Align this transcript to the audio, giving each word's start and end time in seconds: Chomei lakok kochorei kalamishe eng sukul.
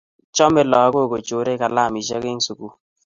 Chomei 0.35 0.67
lakok 0.71 1.07
kochorei 1.11 1.59
kalamishe 1.61 2.15
eng 2.29 2.41
sukul. 2.45 2.71